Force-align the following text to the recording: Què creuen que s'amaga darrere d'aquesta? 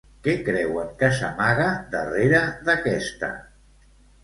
Què 0.27 0.33
creuen 0.45 0.89
que 1.01 1.09
s'amaga 1.17 1.67
darrere 1.93 2.41
d'aquesta? 2.71 3.33